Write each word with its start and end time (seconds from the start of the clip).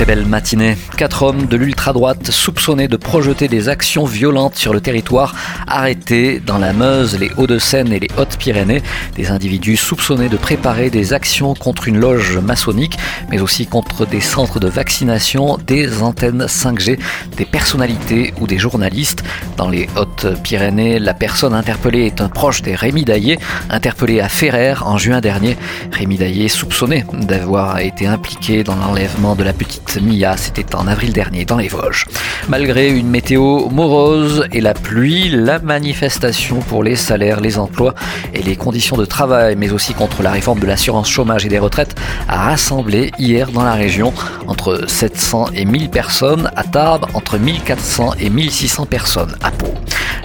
Très 0.00 0.16
belle 0.16 0.24
matinée. 0.24 0.78
Quatre 0.96 1.24
hommes 1.24 1.44
de 1.44 1.58
l'ultra-droite 1.58 2.30
soupçonnés 2.30 2.88
de 2.88 2.96
projeter 2.96 3.48
des 3.48 3.68
actions 3.68 4.06
violentes 4.06 4.54
sur 4.54 4.72
le 4.72 4.80
territoire 4.80 5.34
arrêtés 5.66 6.40
dans 6.40 6.56
la 6.56 6.72
Meuse, 6.72 7.18
les 7.18 7.30
Hauts-de-Seine 7.36 7.92
et 7.92 8.00
les 8.00 8.08
Hautes-Pyrénées. 8.16 8.82
Des 9.16 9.30
individus 9.30 9.76
soupçonnés 9.76 10.30
de 10.30 10.38
préparer 10.38 10.88
des 10.88 11.12
actions 11.12 11.52
contre 11.52 11.86
une 11.86 11.98
loge 11.98 12.38
maçonnique, 12.38 12.96
mais 13.30 13.42
aussi 13.42 13.66
contre 13.66 14.06
des 14.06 14.22
centres 14.22 14.58
de 14.58 14.68
vaccination, 14.68 15.58
des 15.66 16.00
antennes 16.00 16.46
5G, 16.46 16.98
des 17.36 17.44
personnalités 17.44 18.32
ou 18.40 18.46
des 18.46 18.58
journalistes. 18.58 19.22
Dans 19.58 19.68
les 19.68 19.86
Hautes-Pyrénées, 19.96 20.98
la 20.98 21.12
personne 21.12 21.52
interpellée 21.52 22.06
est 22.06 22.22
un 22.22 22.30
proche 22.30 22.62
des 22.62 22.74
Rémi 22.74 23.04
Daillé, 23.04 23.38
interpellé 23.68 24.22
à 24.22 24.30
Ferrer 24.30 24.76
en 24.80 24.96
juin 24.96 25.20
dernier. 25.20 25.58
Rémi 25.92 26.16
Daillé 26.16 26.48
soupçonné 26.48 27.04
d'avoir 27.12 27.80
été 27.80 28.06
impliqué 28.06 28.64
dans 28.64 28.76
l'enlèvement 28.76 29.36
de 29.36 29.44
la 29.44 29.52
petite 29.52 29.89
Mia, 29.98 30.36
c'était 30.36 30.74
en 30.74 30.86
avril 30.86 31.12
dernier 31.12 31.44
dans 31.44 31.56
les 31.56 31.68
Vosges. 31.68 32.06
Malgré 32.48 32.90
une 32.90 33.08
météo 33.08 33.68
morose 33.70 34.46
et 34.52 34.60
la 34.60 34.74
pluie, 34.74 35.30
la 35.30 35.58
manifestation 35.58 36.60
pour 36.60 36.84
les 36.84 36.96
salaires, 36.96 37.40
les 37.40 37.58
emplois 37.58 37.94
et 38.34 38.42
les 38.42 38.56
conditions 38.56 38.96
de 38.96 39.04
travail, 39.04 39.56
mais 39.56 39.72
aussi 39.72 39.94
contre 39.94 40.22
la 40.22 40.30
réforme 40.30 40.60
de 40.60 40.66
l'assurance 40.66 41.08
chômage 41.08 41.46
et 41.46 41.48
des 41.48 41.58
retraites, 41.58 41.96
a 42.28 42.36
rassemblé 42.36 43.10
hier 43.18 43.50
dans 43.50 43.64
la 43.64 43.74
région 43.74 44.12
entre 44.46 44.84
700 44.86 45.46
et 45.54 45.64
1000 45.64 45.90
personnes 45.90 46.50
à 46.54 46.64
Tarbes, 46.64 47.06
entre 47.14 47.38
1400 47.38 48.14
et 48.20 48.30
1600 48.30 48.86
personnes 48.86 49.36
à 49.42 49.50
Pau. 49.50 49.74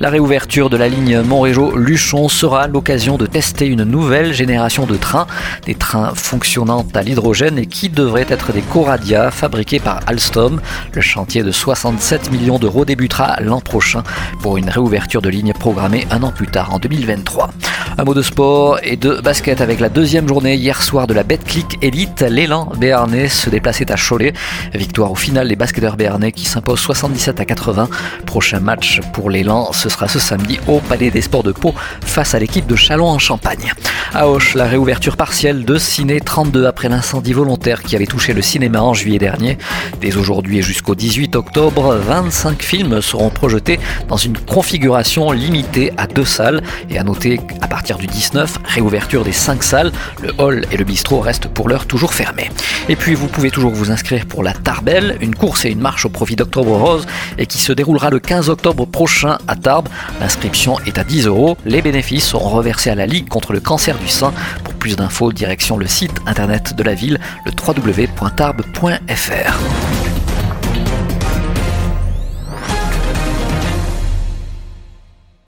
La 0.00 0.10
réouverture 0.10 0.70
de 0.70 0.76
la 0.76 0.88
ligne 0.88 1.20
Montrégeau-Luchon 1.20 2.28
sera 2.28 2.66
l'occasion 2.66 3.16
de 3.16 3.26
tester 3.26 3.66
une 3.66 3.84
nouvelle 3.84 4.32
génération 4.32 4.86
de 4.86 4.96
trains, 4.96 5.26
des 5.66 5.74
trains 5.74 6.14
fonctionnant 6.14 6.86
à 6.94 7.02
l'hydrogène 7.02 7.58
et 7.58 7.66
qui 7.66 7.88
devraient 7.88 8.26
être 8.28 8.52
des 8.52 8.62
Coradia 8.62 9.30
fabriqués 9.30 9.80
par 9.80 10.00
Alstom. 10.06 10.60
Le 10.92 11.00
chantier 11.00 11.42
de 11.42 11.52
67 11.52 12.32
millions 12.32 12.58
d'euros 12.58 12.84
débutera 12.84 13.36
l'an 13.40 13.60
prochain 13.60 14.02
pour 14.40 14.56
une 14.56 14.70
réouverture 14.70 15.22
de 15.22 15.28
ligne 15.28 15.52
programmée 15.52 16.06
un 16.10 16.22
an 16.22 16.32
plus 16.32 16.48
tard 16.48 16.74
en 16.74 16.78
2023. 16.78 17.50
Un 17.98 18.04
mot 18.04 18.14
de 18.14 18.22
sport 18.22 18.78
et 18.82 18.96
de 18.96 19.20
basket 19.20 19.60
avec 19.60 19.78
la 19.78 19.90
deuxième 19.90 20.26
journée 20.26 20.54
hier 20.54 20.82
soir 20.82 21.06
de 21.06 21.12
la 21.12 21.24
Betclic 21.24 21.78
Elite. 21.82 22.22
L'élan 22.22 22.72
béarnais 22.78 23.28
se 23.28 23.50
déplaçait 23.50 23.92
à 23.92 23.96
Cholet. 23.96 24.32
Victoire 24.72 25.12
au 25.12 25.14
final 25.14 25.48
des 25.48 25.56
basketteurs 25.56 25.96
béarnais 25.96 26.32
qui 26.32 26.46
s'imposent 26.46 26.80
77 26.80 27.40
à 27.40 27.44
80. 27.44 27.88
Prochain 28.24 28.60
match 28.60 29.00
pour 29.12 29.28
l'élan, 29.28 29.72
ce 29.72 29.90
sera 29.90 30.08
ce 30.08 30.18
samedi 30.18 30.58
au 30.68 30.80
Palais 30.80 31.10
des 31.10 31.20
Sports 31.20 31.42
de 31.42 31.52
Pau 31.52 31.74
face 32.00 32.34
à 32.34 32.38
l'équipe 32.38 32.66
de 32.66 32.76
Chalon 32.76 33.08
en 33.08 33.18
Champagne. 33.18 33.72
À 34.14 34.28
Auch, 34.28 34.54
la 34.54 34.64
réouverture 34.64 35.16
partielle 35.16 35.64
de 35.64 35.76
Ciné 35.76 36.20
32 36.20 36.66
après 36.66 36.88
l'incendie 36.88 37.32
volontaire 37.32 37.82
qui 37.82 37.96
avait 37.96 38.06
touché 38.06 38.32
le 38.32 38.42
cinéma 38.42 38.80
en 38.80 38.94
juillet 38.94 39.18
dernier. 39.18 39.58
Dès 40.00 40.16
aujourd'hui 40.16 40.58
et 40.58 40.62
jusqu'au 40.62 40.94
18 40.94 41.36
octobre, 41.36 41.94
25 41.96 42.62
films 42.62 43.00
seront 43.02 43.30
projetés 43.30 43.80
dans 44.08 44.16
une 44.16 44.36
configuration 44.38 45.30
limitée 45.30 45.92
à 45.96 46.06
deux 46.06 46.24
salles. 46.24 46.62
Et 46.90 46.98
à 46.98 47.04
noter 47.04 47.40
à 47.60 47.68
partir 47.82 47.98
du 47.98 48.06
19, 48.06 48.60
réouverture 48.64 49.24
des 49.24 49.32
5 49.32 49.64
salles. 49.64 49.90
Le 50.22 50.32
hall 50.38 50.64
et 50.70 50.76
le 50.76 50.84
bistrot 50.84 51.18
restent 51.18 51.48
pour 51.48 51.68
l'heure 51.68 51.84
toujours 51.84 52.14
fermés. 52.14 52.48
Et 52.88 52.94
puis 52.94 53.16
vous 53.16 53.26
pouvez 53.26 53.50
toujours 53.50 53.72
vous 53.72 53.90
inscrire 53.90 54.24
pour 54.26 54.44
la 54.44 54.52
Tarbelle, 54.52 55.18
une 55.20 55.34
course 55.34 55.64
et 55.64 55.70
une 55.70 55.80
marche 55.80 56.04
au 56.04 56.08
profit 56.08 56.36
d'Octobre 56.36 56.76
Rose 56.76 57.08
et 57.38 57.46
qui 57.46 57.58
se 57.58 57.72
déroulera 57.72 58.10
le 58.10 58.20
15 58.20 58.50
octobre 58.50 58.86
prochain 58.86 59.36
à 59.48 59.56
Tarbes. 59.56 59.88
L'inscription 60.20 60.78
est 60.86 60.96
à 60.96 61.02
10 61.02 61.26
euros. 61.26 61.56
Les 61.64 61.82
bénéfices 61.82 62.28
seront 62.28 62.50
reversés 62.50 62.90
à 62.90 62.94
la 62.94 63.06
Ligue 63.06 63.26
contre 63.26 63.52
le 63.52 63.58
cancer 63.58 63.98
du 63.98 64.06
sein. 64.06 64.32
Pour 64.62 64.74
plus 64.74 64.94
d'infos, 64.94 65.32
direction 65.32 65.76
le 65.76 65.88
site 65.88 66.14
internet 66.28 66.76
de 66.76 66.84
la 66.84 66.94
ville, 66.94 67.18
le 67.44 67.50
www.tarbes.fr. 67.50 70.01